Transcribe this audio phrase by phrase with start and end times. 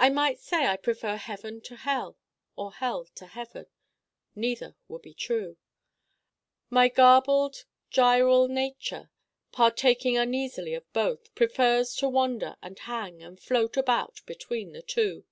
[0.00, 2.18] I might say I prefer heaven to hell
[2.56, 3.66] or hell to heaven.
[4.34, 5.58] Neither would be true.
[6.70, 9.12] My garbled gyral nature,
[9.52, 15.24] partaking uneasily of both, prefers to wander and hang and float about between the two.